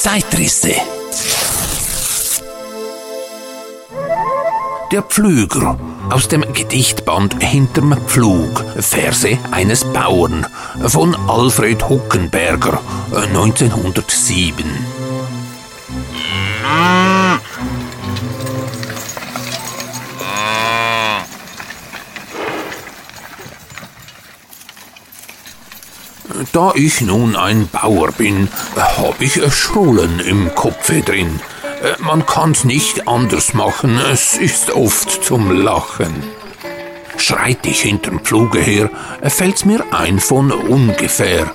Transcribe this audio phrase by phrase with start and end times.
[0.00, 0.72] Zeitrisse.
[4.90, 5.78] Der Pflüger
[6.08, 10.46] aus dem Gedichtband Hinterm Pflug, Verse eines Bauern
[10.86, 12.80] von Alfred Huckenberger
[13.12, 14.64] 1907.
[26.52, 31.40] Da ich nun ein Bauer bin, hab ich Schrullen im Kopfe drin.
[31.98, 36.14] Man kann's nicht anders machen, es ist oft zum Lachen.
[37.16, 38.90] Schreit ich hinterm Pfluge her,
[39.22, 41.52] fällt's mir ein von ungefähr.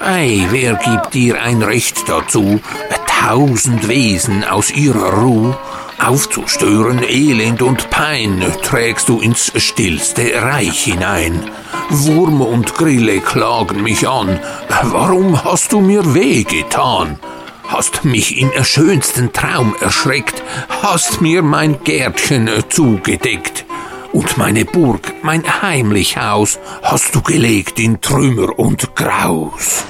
[0.00, 2.60] Ei, wer gibt dir ein Recht dazu,
[3.24, 5.54] tausend Wesen aus ihrer Ruh
[5.98, 11.50] aufzustören, Elend und Pein trägst du ins stillste Reich hinein.
[11.90, 14.40] Wurm und Grille klagen mich an.
[14.82, 17.18] Warum hast du mir weh getan?
[17.66, 20.42] Hast mich im schönsten Traum erschreckt,
[20.82, 23.64] hast mir mein Gärtchen zugedeckt.
[24.12, 29.84] Und meine Burg, mein heimlich Haus, hast du gelegt in Trümmer und Graus.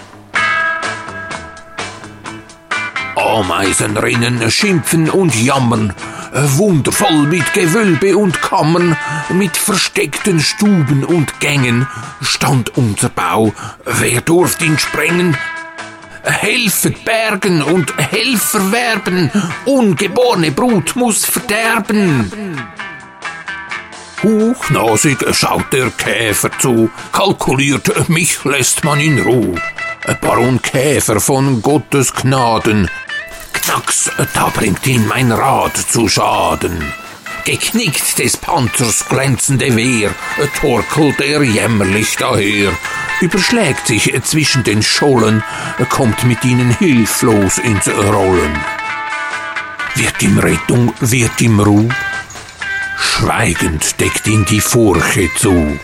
[3.35, 5.93] Ameisenrinnen schimpfen und jammern,
[6.33, 8.97] wundervoll mit Gewölbe und Kammern,
[9.31, 11.89] mit versteckten Stuben und Gängen
[12.23, 13.53] stand unser Bau.
[13.85, 15.37] Wer durft ihn sprengen?
[16.23, 19.31] Helfet bergen und Helfer werben,
[19.65, 22.31] ungeborene Brut muss verderben.
[24.23, 29.61] Hochnasig schaut der Käfer zu, kalkuliert, mich lässt man in Ruhe.
[30.21, 32.89] Baron Käfer von Gottes Gnaden,
[33.55, 36.93] Knacks, da bringt ihn mein Rad zu Schaden.
[37.45, 40.11] Geknickt des Panzers glänzende Wehr,
[40.61, 42.73] torkelt er jämmerlich daher,
[43.21, 45.43] überschlägt sich zwischen den Schollen,
[45.91, 48.59] kommt mit ihnen hilflos ins Rollen.
[49.95, 51.89] Wird ihm Rettung, wird ihm Ruh?
[52.99, 55.79] Schweigend deckt ihn die Furche zu.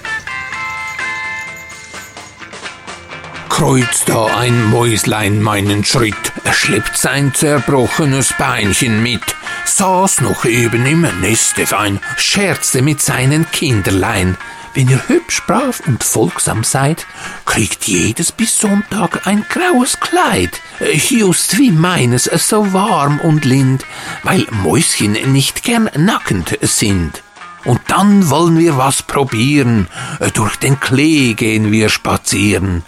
[3.60, 9.20] Kreuzt da ein Mäuslein meinen Schritt, er schleppt sein zerbrochenes Beinchen mit,
[9.66, 14.38] saß noch eben im Neste fein, scherzte mit seinen Kinderlein.
[14.72, 17.06] Wenn ihr hübsch, brav und folgsam seid,
[17.44, 20.62] kriegt jedes bis Sonntag ein graues Kleid,
[21.10, 23.84] just wie meines so warm und lind,
[24.22, 27.22] weil Mäuschen nicht gern nackend sind.
[27.66, 29.86] Und dann wollen wir was probieren,
[30.32, 32.84] durch den Klee gehen wir spazieren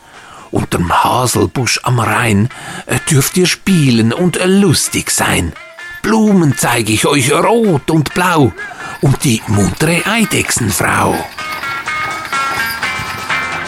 [0.52, 2.48] unterm Haselbusch am Rhein
[2.86, 5.52] äh, dürft ihr spielen und äh, lustig sein.
[6.02, 8.52] Blumen zeig ich euch rot und blau
[9.00, 11.14] und die muntere Eidechsenfrau.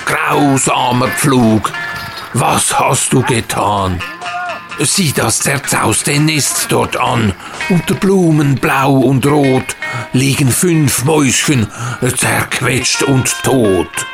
[0.05, 1.73] Grausamer Pflug,
[2.33, 4.01] was hast du getan?
[4.81, 7.33] Sieh das zerzauste Nest dort an.
[7.69, 9.77] Unter Blumen blau und rot
[10.13, 11.69] liegen fünf Mäuschen,
[12.17, 14.07] zerquetscht und tot.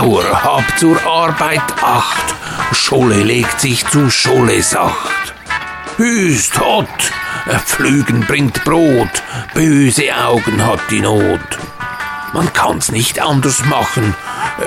[0.00, 2.34] Bauer, hab zur Arbeit Acht,
[2.72, 5.34] Scholle legt sich zu Scholle sacht.
[5.98, 6.88] Hüst hot,
[7.66, 9.22] Pflügen bringt Brot,
[9.52, 11.58] böse Augen hat die Not.
[12.32, 14.14] Man kann's nicht anders machen,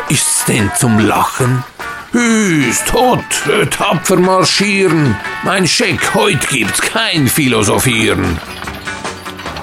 [0.07, 1.63] ist's denn zum Lachen?
[2.11, 3.25] Hüst, hot,
[3.71, 8.39] tapfer marschieren, mein Scheck, heut gibt's kein Philosophieren.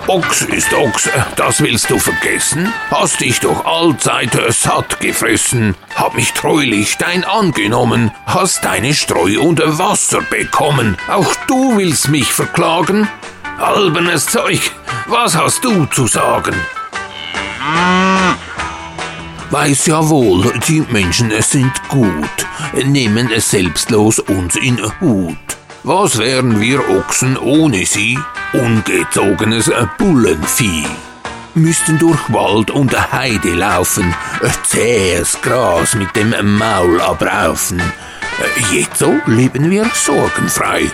[0.06, 2.72] Ochs ist Ochs, das willst du vergessen?
[2.90, 9.60] Hast dich doch allzeit satt gefressen, hab mich treulich dein angenommen, hast deine Streu und
[9.64, 10.96] Wasser bekommen.
[11.08, 13.08] Auch du willst mich verklagen?
[13.58, 14.72] Albernes Zeug,
[15.06, 16.54] was hast du zu sagen?
[19.50, 22.46] Weiß ja wohl, die Menschen sind gut,
[22.84, 25.49] nehmen es selbstlos uns in Hut.
[25.82, 28.18] Was wären wir Ochsen ohne sie?
[28.52, 30.86] Ungezogenes Bullenvieh.
[31.54, 34.14] Müssten durch Wald und Heide laufen,
[34.62, 37.80] zähes Gras mit dem Maul abraufen.
[38.70, 40.90] Jetzo leben wir sorgenfrei,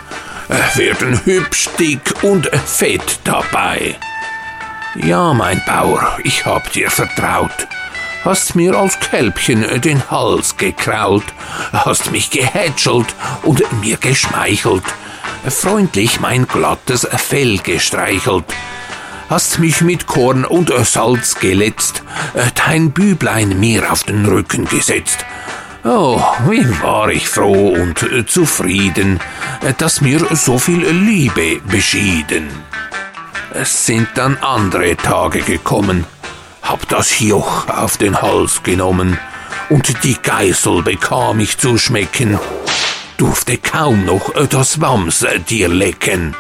[0.77, 3.97] werden hübsch, dick und fett dabei.
[4.95, 7.67] Ja, mein Bauer, ich hab dir vertraut
[8.27, 11.25] hast mir als Kälbchen den Hals gekrault,
[11.73, 13.15] hast mich gehätschelt
[13.45, 14.83] und mir geschmeichelt,
[15.49, 18.45] freundlich mein glattes Fell gestreichelt,
[19.31, 22.03] hast mich mit Korn und Salz geletzt,
[22.67, 25.25] dein Büblein mir auf den Rücken gesetzt.
[25.85, 29.21] Oh, wie war ich froh und zufrieden,
[29.79, 32.49] dass mir so viel Liebe beschieden.
[33.55, 36.05] Es sind dann andere Tage gekommen,
[36.69, 39.19] hab das Joch auf den Hals genommen
[39.69, 42.39] und die Geißel bekam ich zu schmecken.
[43.17, 46.37] durfte kaum noch das Wams dir lecken.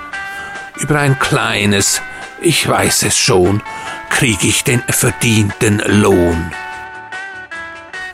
[0.76, 2.02] Über ein kleines,
[2.40, 3.62] ich weiß es schon,
[4.10, 6.52] krieg ich den verdienten Lohn.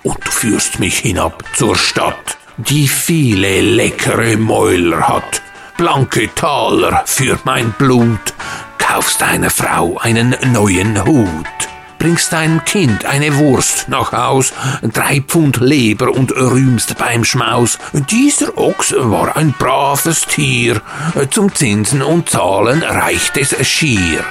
[0.02, 5.42] Und du führst mich hinab zur Stadt, die viele leckere Mäuler hat,
[5.76, 8.34] blanke Taler für mein Blut,
[8.78, 11.61] kaufst deiner Frau einen neuen Hut
[12.02, 14.52] bringst deinem Kind eine Wurst nach Haus,
[14.82, 17.78] drei Pfund Leber und rühmst beim Schmaus.
[17.92, 20.82] Dieser Ochs war ein braves Tier,
[21.30, 24.24] zum Zinsen und Zahlen reicht es schier.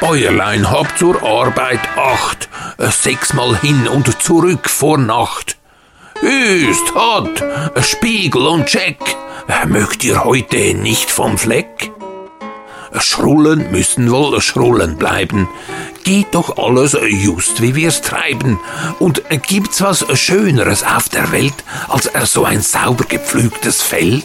[0.00, 2.48] Bäuerlein, hab zur Arbeit acht,
[2.78, 5.56] sechsmal hin und zurück vor Nacht.
[6.20, 9.00] Hüst, hat, Spiegel und Check,
[9.66, 11.95] mögt ihr heute nicht vom Fleck?
[13.00, 15.48] Schrullen müssen wohl Schrullen bleiben.
[16.04, 18.58] Geht doch alles just, wie wir's treiben.
[18.98, 24.24] Und gibt's was Schöneres auf der Welt als so ein sauber gepflügtes Feld?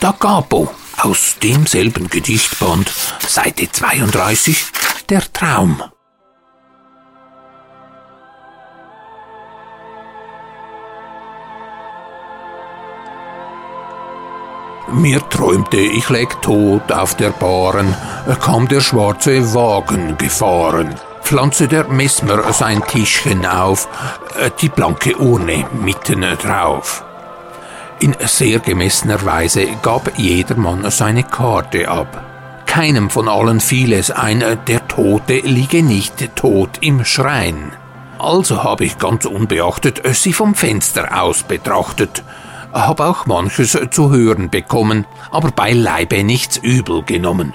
[0.00, 2.90] Da Gabo aus demselben Gedichtband,
[3.26, 4.66] Seite 32,
[5.10, 5.82] der Traum.
[14.98, 17.94] Mir träumte, ich läg tot auf der Bahn,
[18.40, 23.86] kam der schwarze Wagen gefahren, pflanzte der Messmer sein Tischchen auf,
[24.60, 27.04] die blanke Urne mitten drauf.
[28.00, 32.24] In sehr gemessener Weise gab jedermann seine Karte ab.
[32.66, 37.70] Keinem von allen fiel es ein, der Tote liege nicht tot im Schrein.
[38.18, 42.24] Also habe ich ganz unbeachtet sie vom Fenster aus betrachtet,
[42.86, 47.54] hab auch manches zu hören bekommen, aber beileibe nichts übel genommen.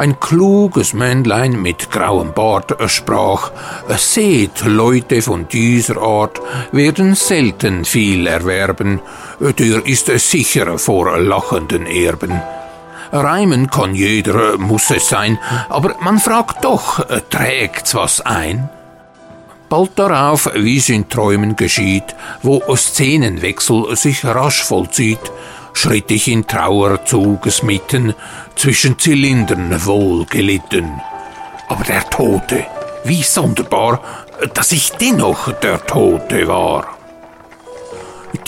[0.00, 3.50] Ein kluges Männlein mit grauem Bart sprach,
[3.98, 6.40] Seht, Leute von dieser Art
[6.72, 9.00] werden selten viel erwerben,
[9.40, 12.40] der ist sicher vor lachenden Erben.
[13.12, 15.38] Reimen kann jeder, muss es sein,
[15.68, 18.70] aber man fragt doch, trägt's was ein?
[19.70, 25.30] Bald darauf, wie's in Träumen geschieht, wo Szenenwechsel sich rasch vollzieht,
[25.74, 28.14] schritt ich in Trauerzuges mitten,
[28.56, 31.00] zwischen Zylindern wohl gelitten.
[31.68, 32.66] Aber der Tote,
[33.04, 34.00] wie sonderbar,
[34.54, 36.88] dass ich dennoch der Tote war.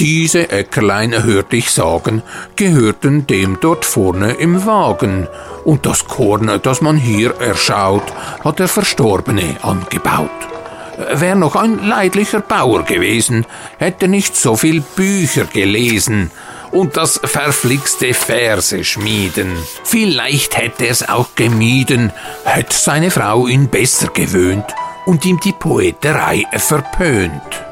[0.01, 2.25] Diese Äckerlein, hört ich sagen,
[2.57, 5.29] gehörten dem dort vorne im Wagen,
[5.65, 10.52] und das Korn, das man hier erschaut, hat der Verstorbene angebaut.
[10.97, 13.47] Wär noch ein leidlicher Bauer gewesen,
[13.79, 16.31] hätte nicht so viel Bücher gelesen
[16.71, 19.57] und das verflixte Verse schmieden.
[19.85, 22.13] Vielleicht hätte es auch gemieden,
[22.45, 24.67] hätte seine Frau ihn besser gewöhnt
[25.07, 27.72] und ihm die Poeterei verpönt.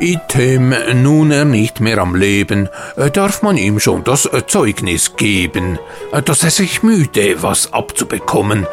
[0.00, 2.68] Item nun er nicht mehr am Leben,
[3.12, 5.78] darf man ihm schon das Zeugnis geben,
[6.24, 8.66] dass er sich müde, was abzubekommen,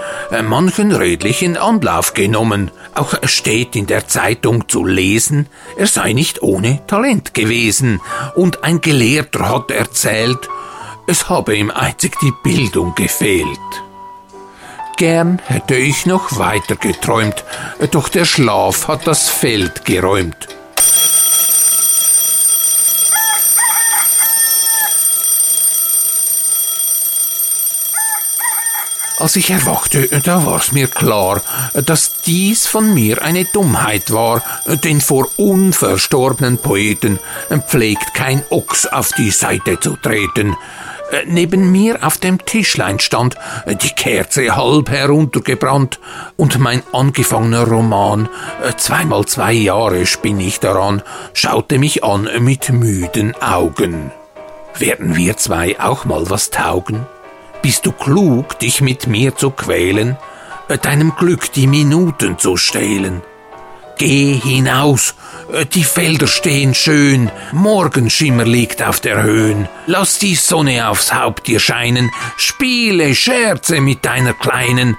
[0.47, 2.71] manchen redlichen Anlauf genommen.
[2.95, 8.01] Auch steht in der Zeitung zu lesen, er sei nicht ohne Talent gewesen,
[8.35, 10.49] und ein Gelehrter hat erzählt,
[11.07, 13.59] es habe ihm einzig die Bildung gefehlt.
[14.97, 17.43] Gern hätte ich noch weiter geträumt,
[17.91, 20.56] doch der Schlaf hat das Feld geräumt.
[29.27, 31.41] Als ich erwachte, da war's mir klar,
[31.73, 34.41] dass dies von mir eine Dummheit war,
[34.85, 37.19] denn vor unverstorbenen Poeten
[37.67, 40.55] pflegt kein Ochs auf die Seite zu treten.
[41.25, 43.35] Neben mir auf dem Tischlein stand
[43.81, 45.99] die Kerze halb heruntergebrannt
[46.37, 48.29] und mein angefangener Roman,
[48.77, 51.01] zweimal zwei Jahre spinn ich daran,
[51.33, 54.09] schaute mich an mit müden Augen.
[54.77, 57.05] Werden wir zwei auch mal was taugen?
[57.61, 60.17] Bist du klug, dich mit mir zu quälen,
[60.81, 63.21] deinem Glück die Minuten zu stehlen?
[63.97, 65.15] Geh hinaus,
[65.73, 71.59] die Felder stehen schön, Morgenschimmer liegt auf der Höhen, lass die Sonne aufs Haupt dir
[71.59, 74.97] scheinen, spiele, scherze mit deiner Kleinen,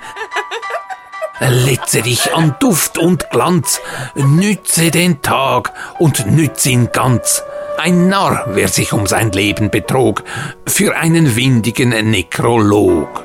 [1.41, 3.81] Letze dich an Duft und Glanz,
[4.17, 7.45] nütze den Tag und nütz ihn ganz.
[7.79, 10.25] Ein Narr, wer sich um sein Leben betrog,
[10.67, 13.25] für einen windigen Nekrolog.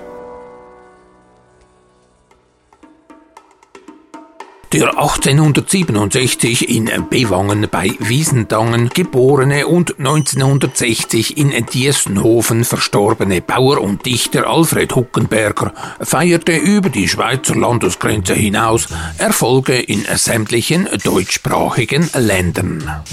[4.72, 14.48] Der 1867 in Bewangen bei Wiesendangen geborene und 1960 in Diessenhofen verstorbene Bauer und Dichter
[14.48, 23.03] Alfred Huckenberger feierte über die Schweizer Landesgrenze hinaus Erfolge in sämtlichen deutschsprachigen Ländern.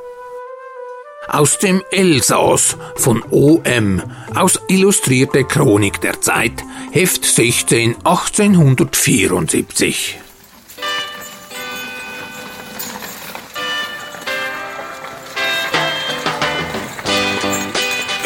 [1.28, 4.02] aus dem Elsass von OM
[4.34, 6.62] aus Illustrierte Chronik der Zeit,
[6.92, 10.23] Heft 16 1874.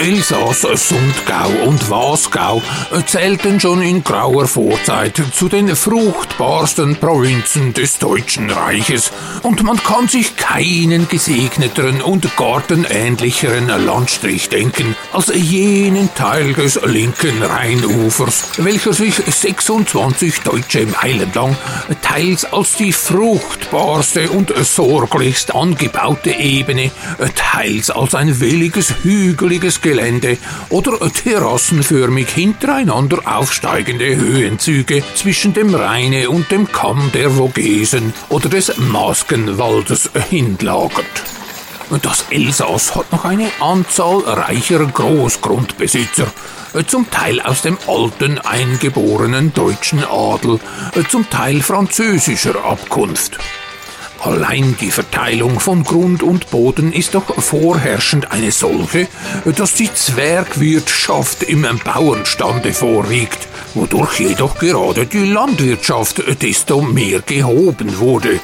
[0.09, 2.62] Elsass, Sundgau und Wasgau
[3.05, 9.12] zählten schon in grauer Vorzeit zu den fruchtbarsten Provinzen des Deutschen Reiches.
[9.43, 17.43] Und man kann sich keinen gesegneteren und gartenähnlicheren Landstrich denken als jenen Teil des linken
[17.43, 21.55] Rheinufers, welcher sich 26 deutsche Meilen lang
[22.00, 26.91] teils als die fruchtbarste und sorglichst angebaute Ebene,
[27.35, 29.98] teils als ein williges, hügeliges Gelände
[30.71, 38.76] oder terrassenförmig hintereinander aufsteigende Höhenzüge zwischen dem Rheine und dem Kamm der Vogesen oder des
[38.78, 41.05] Maskenwaldes hinlagert.
[42.02, 46.26] Das Elsass hat noch eine Anzahl reicher Großgrundbesitzer,
[46.87, 50.61] zum Teil aus dem alten eingeborenen deutschen Adel,
[51.09, 53.38] zum Teil französischer Abkunft.
[54.21, 59.07] Allein die Verteilung von Grund und Boden ist doch vorherrschend eine solche,
[59.45, 68.41] dass die Zwergwirtschaft im Bauernstande vorliegt, wodurch jedoch gerade die Landwirtschaft desto mehr gehoben wurde.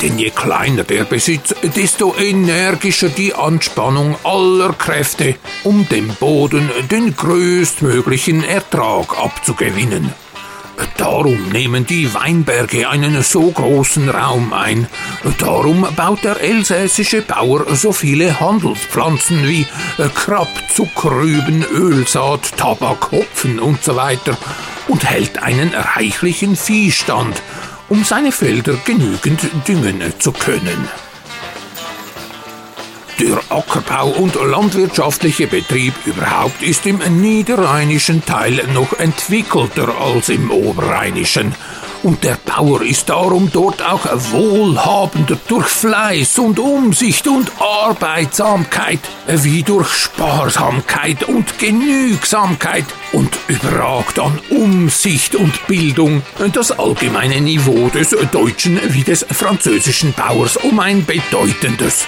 [0.00, 7.14] Denn je kleiner der Besitz, desto energischer die Anspannung aller Kräfte, um dem Boden den
[7.14, 10.21] größtmöglichen Ertrag abzugewinnen.
[10.96, 14.86] Darum nehmen die Weinberge einen so großen Raum ein.
[15.38, 19.66] Darum baut der elsässische Bauer so viele Handelspflanzen wie
[20.14, 23.96] Krabb, Zuckerrüben, Ölsaat, Tabak, Hopfen und so
[24.88, 27.42] und hält einen reichlichen Viehstand,
[27.88, 30.88] um seine Felder genügend düngen zu können.
[33.20, 41.54] Der Ackerbau und landwirtschaftliche Betrieb überhaupt ist im niederrheinischen Teil noch entwickelter als im oberrheinischen.
[42.02, 49.62] Und der Bauer ist darum dort auch wohlhabender durch Fleiß und Umsicht und Arbeitsamkeit, wie
[49.62, 58.80] durch Sparsamkeit und Genügsamkeit und überragt an Umsicht und Bildung das allgemeine Niveau des deutschen
[58.88, 62.06] wie des französischen Bauers um ein bedeutendes.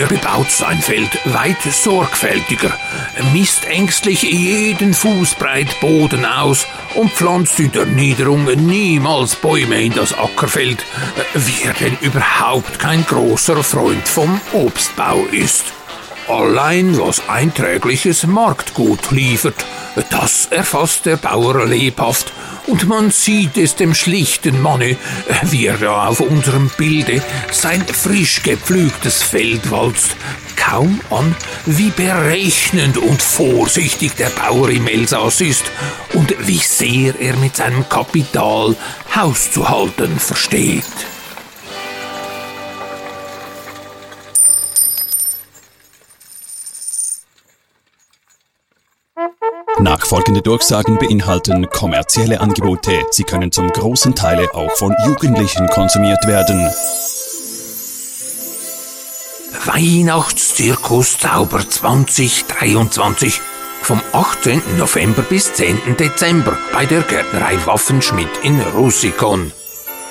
[0.00, 2.72] Er bebaut sein Feld weit sorgfältiger,
[3.34, 10.16] misst ängstlich jeden Fußbreit Boden aus und pflanzt in der Niederung niemals Bäume in das
[10.16, 10.86] Ackerfeld,
[11.34, 15.74] wie er denn überhaupt kein großer Freund vom Obstbau ist.
[16.30, 19.66] Allein was einträgliches Marktgut liefert,
[20.10, 22.32] das erfasst der Bauer lebhaft
[22.68, 24.96] und man sieht es dem schlichten Manne,
[25.42, 27.20] wie er da auf unserem Bilde
[27.50, 30.14] sein frisch gepflügtes Feld walzt,
[30.54, 31.34] kaum an,
[31.66, 35.64] wie berechnend und vorsichtig der Bauer im Elsass ist
[36.14, 38.76] und wie sehr er mit seinem Kapital
[39.16, 40.84] Haus zu halten versteht.
[49.90, 52.92] Nachfolgende Durchsagen beinhalten kommerzielle Angebote.
[53.10, 56.60] Sie können zum großen Teil auch von Jugendlichen konsumiert werden.
[59.64, 63.40] Weihnachtszirkus Zauber 2023
[63.82, 64.62] vom 18.
[64.78, 65.96] November bis 10.
[65.98, 69.50] Dezember bei der Gärtnerei Waffenschmidt in Russikon.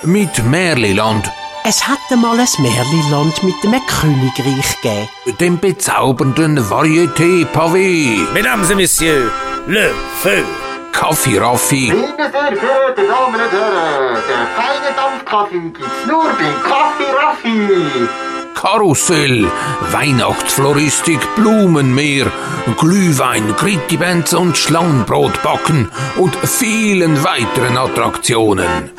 [0.04, 1.32] Mit Merliland,
[1.64, 5.08] Es hat einmal ein Märliland mit einem Königreich gegeben.
[5.40, 9.32] dem bezaubernden Varieté-Pavé, Mesdames et Messieurs,
[9.70, 10.44] le feu
[10.92, 17.12] Kaffee Raffi, Meine sehr verehrten Damen und Herren, der feine Dampfkaffee gibt's nur bei Kaffee
[17.16, 18.08] Raffi.
[18.56, 19.48] Karussell,
[19.92, 22.32] Weihnachtsfloristik, Blumenmeer,
[22.80, 28.90] Glühwein, Grittibenz und Schlangenbrotbacken und vielen weiteren Attraktionen.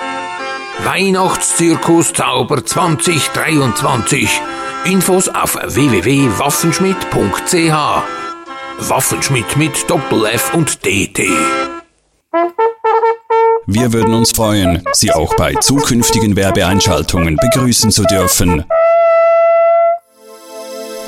[0.85, 4.41] Weihnachtszirkus Zauber 2023
[4.85, 8.20] Infos auf www.waffenschmidt.ch.
[8.89, 11.29] Waffenschmidt mit Doppel-F und DT.
[13.67, 18.65] Wir würden uns freuen, Sie auch bei zukünftigen Werbeeinschaltungen begrüßen zu dürfen.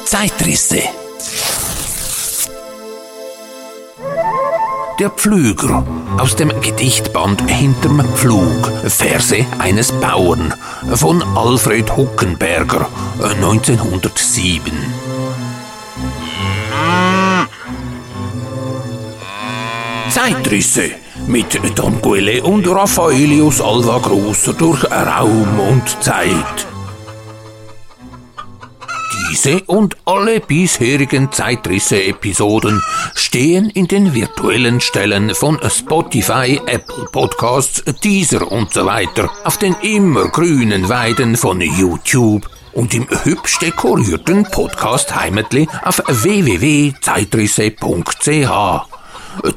[0.04, 0.82] Zeitrisse.
[5.00, 5.84] Der Pflüger
[6.18, 10.54] aus dem Gedichtband Hinterm Pflug, Verse eines Bauern
[10.94, 12.88] von Alfred Huckenberger
[13.20, 14.72] 1907.
[20.12, 20.90] Zeitrisse
[21.26, 26.66] mit Don Quelle und Raffaelius Alva Großer durch Raum und Zeit.
[29.30, 32.82] Diese und alle bisherigen Zeitrisse-Episoden
[33.14, 39.74] stehen in den virtuellen Stellen von Spotify, Apple Podcasts, Deezer und so weiter auf den
[39.80, 48.91] immer grünen Weiden von YouTube und im hübsch dekorierten Podcast Heimatli auf www.zeitrisse.ch.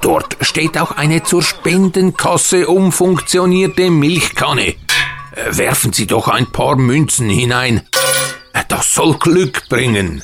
[0.02, 4.76] Dort steht auch eine zur Spendenkasse umfunktionierte Milchkanne.
[5.50, 7.82] Werfen Sie doch ein paar Münzen hinein.
[8.68, 10.24] Das soll Glück bringen.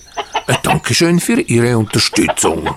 [0.63, 2.75] Dankeschön für Ihre Unterstützung.